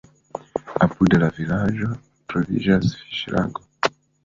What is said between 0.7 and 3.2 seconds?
Apud la vilaĝo troviĝas